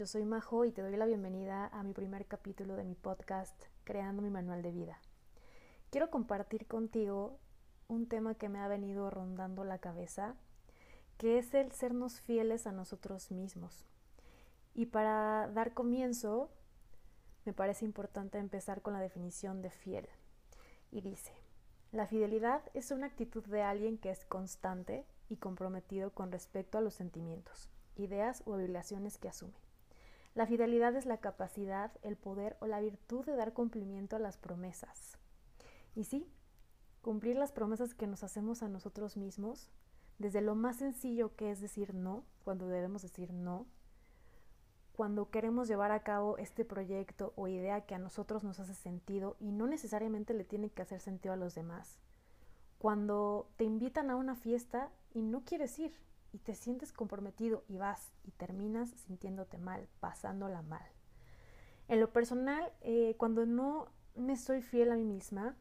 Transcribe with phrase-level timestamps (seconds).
[0.00, 3.54] yo soy Majo y te doy la bienvenida a mi primer capítulo de mi podcast
[3.84, 4.98] Creando mi Manual de Vida.
[5.90, 7.38] Quiero compartir contigo
[7.86, 10.36] un tema que me ha venido rondando la cabeza,
[11.18, 13.84] que es el sernos fieles a nosotros mismos.
[14.72, 16.50] Y para dar comienzo,
[17.44, 20.08] me parece importante empezar con la definición de fiel.
[20.90, 21.34] Y dice,
[21.92, 26.80] la fidelidad es una actitud de alguien que es constante y comprometido con respecto a
[26.80, 29.69] los sentimientos ideas o obligaciones que asume.
[30.34, 34.38] La fidelidad es la capacidad, el poder o la virtud de dar cumplimiento a las
[34.38, 35.18] promesas.
[35.94, 36.30] Y sí,
[37.02, 39.70] cumplir las promesas que nos hacemos a nosotros mismos,
[40.18, 43.66] desde lo más sencillo que es decir no, cuando debemos decir no,
[44.92, 49.36] cuando queremos llevar a cabo este proyecto o idea que a nosotros nos hace sentido
[49.40, 51.98] y no necesariamente le tiene que hacer sentido a los demás,
[52.78, 55.94] cuando te invitan a una fiesta y no quieres ir,
[56.32, 60.86] y te sientes comprometido y vas y terminas sintiéndote mal, pasándola mal.
[61.88, 65.56] En lo personal, eh, cuando no me soy fiel a mí misma,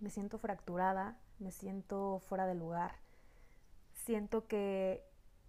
[0.00, 2.96] me siento fracturada, me siento fuera de lugar,
[3.92, 5.04] siento que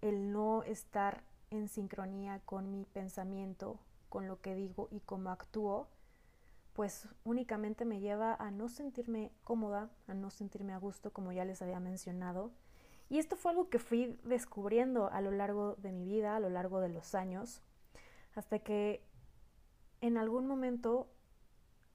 [0.00, 3.78] el no estar en sincronía con mi pensamiento,
[4.08, 5.88] con lo que digo y cómo actúo,
[6.74, 11.44] pues únicamente me lleva a no sentirme cómoda, a no sentirme a gusto, como ya
[11.44, 12.50] les había mencionado,
[13.14, 16.50] y esto fue algo que fui descubriendo a lo largo de mi vida, a lo
[16.50, 17.62] largo de los años,
[18.34, 19.04] hasta que
[20.00, 21.06] en algún momento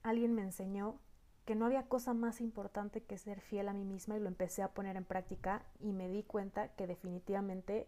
[0.02, 0.98] alguien me enseñó
[1.44, 4.62] que no había cosa más importante que ser fiel a mí misma y lo empecé
[4.62, 7.86] a poner en práctica y me di cuenta que definitivamente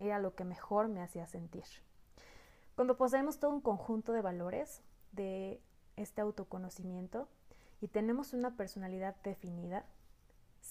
[0.00, 1.62] era lo que mejor me hacía sentir.
[2.74, 5.62] Cuando poseemos todo un conjunto de valores de
[5.94, 7.28] este autoconocimiento
[7.80, 9.86] y tenemos una personalidad definida,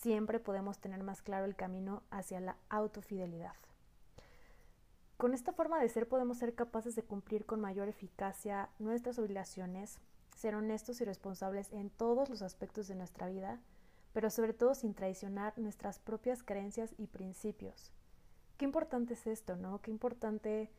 [0.01, 3.55] siempre podemos tener más claro el camino hacia la autofidelidad.
[5.17, 9.99] Con esta forma de ser podemos ser capaces de cumplir con mayor eficacia nuestras obligaciones,
[10.35, 13.59] ser honestos y responsables en todos los aspectos de nuestra vida,
[14.13, 17.91] pero sobre todo sin traicionar nuestras propias creencias y principios.
[18.57, 19.81] Qué importante es esto, ¿no?
[19.81, 20.69] Qué importante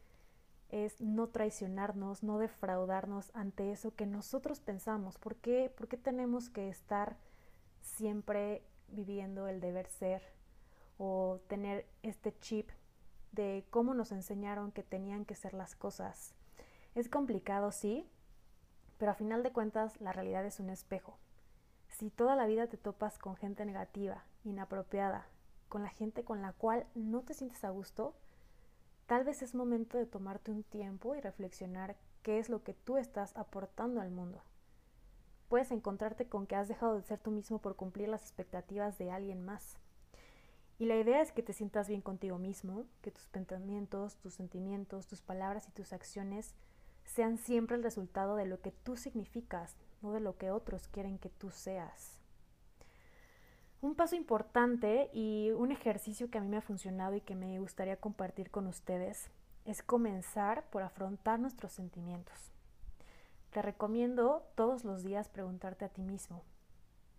[0.68, 5.18] es no traicionarnos, no defraudarnos ante eso que nosotros pensamos.
[5.18, 7.16] ¿Por qué, ¿Por qué tenemos que estar
[7.80, 10.22] siempre viviendo el deber ser
[10.98, 12.70] o tener este chip
[13.32, 16.34] de cómo nos enseñaron que tenían que ser las cosas.
[16.94, 18.08] Es complicado, sí,
[18.98, 21.16] pero a final de cuentas la realidad es un espejo.
[21.88, 25.26] Si toda la vida te topas con gente negativa, inapropiada,
[25.68, 28.14] con la gente con la cual no te sientes a gusto,
[29.06, 32.96] tal vez es momento de tomarte un tiempo y reflexionar qué es lo que tú
[32.96, 34.42] estás aportando al mundo
[35.48, 39.10] puedes encontrarte con que has dejado de ser tú mismo por cumplir las expectativas de
[39.10, 39.78] alguien más.
[40.78, 45.08] Y la idea es que te sientas bien contigo mismo, que tus pensamientos, tus sentimientos,
[45.08, 46.54] tus palabras y tus acciones
[47.04, 51.18] sean siempre el resultado de lo que tú significas, no de lo que otros quieren
[51.18, 52.20] que tú seas.
[53.80, 57.58] Un paso importante y un ejercicio que a mí me ha funcionado y que me
[57.58, 59.30] gustaría compartir con ustedes
[59.64, 62.52] es comenzar por afrontar nuestros sentimientos.
[63.50, 66.44] Te recomiendo todos los días preguntarte a ti mismo,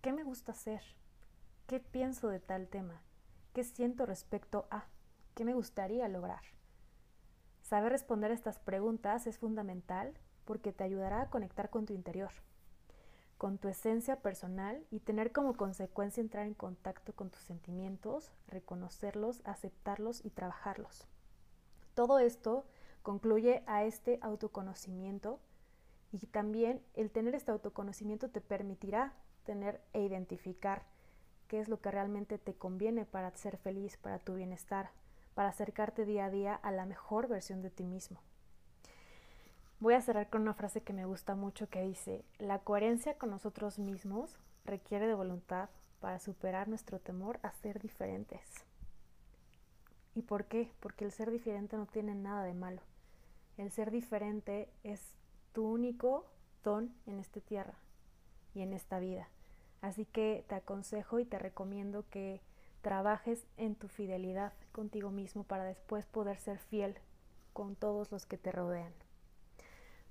[0.01, 0.83] ¿qué me gusta hacer?
[1.65, 3.01] ¿Qué pienso de tal tema?
[3.53, 4.85] ¿Qué siento respecto a?
[5.33, 6.41] ¿Qué me gustaría lograr?
[7.63, 10.13] Saber responder estas preguntas es fundamental
[10.45, 12.31] porque te ayudará a conectar con tu interior,
[13.39, 19.41] con tu esencia personal y tener como consecuencia entrar en contacto con tus sentimientos, reconocerlos,
[19.45, 21.07] aceptarlos y trabajarlos.
[21.95, 22.65] Todo esto
[23.01, 25.39] concluye a este autoconocimiento
[26.11, 29.13] y también el tener este autoconocimiento te permitirá
[29.45, 30.83] tener e identificar
[31.47, 34.91] qué es lo que realmente te conviene para ser feliz, para tu bienestar,
[35.33, 38.21] para acercarte día a día a la mejor versión de ti mismo.
[39.79, 43.29] Voy a cerrar con una frase que me gusta mucho que dice, la coherencia con
[43.29, 45.69] nosotros mismos requiere de voluntad
[46.01, 48.41] para superar nuestro temor a ser diferentes.
[50.15, 50.71] ¿Y por qué?
[50.81, 52.81] Porque el ser diferente no tiene nada de malo.
[53.57, 55.01] El ser diferente es
[55.53, 56.25] tu único
[56.63, 57.75] don en esta tierra
[58.53, 59.29] y en esta vida.
[59.81, 62.41] Así que te aconsejo y te recomiendo que
[62.81, 66.95] trabajes en tu fidelidad contigo mismo para después poder ser fiel
[67.53, 68.93] con todos los que te rodean.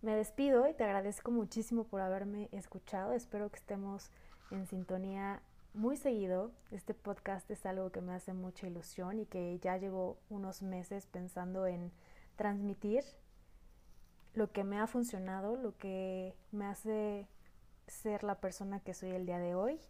[0.01, 3.13] Me despido y te agradezco muchísimo por haberme escuchado.
[3.13, 4.11] Espero que estemos
[4.51, 5.43] en sintonía
[5.75, 6.53] muy seguido.
[6.71, 11.07] Este podcast es algo que me hace mucha ilusión y que ya llevo unos meses
[11.07, 11.91] pensando en
[12.37, 13.05] transmitir
[14.39, 17.27] lo que me ha funcionado, lo que me hace
[17.89, 19.81] ser la persona que soy el día de hoy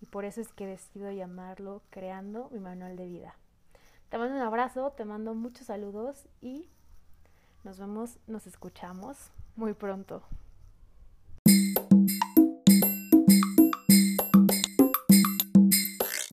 [0.00, 3.36] y por eso es que decido llamarlo Creando mi manual de vida.
[4.08, 6.68] Te mando un abrazo, te mando muchos saludos y
[7.64, 10.22] Nos vemos, nos escuchamos muy pronto.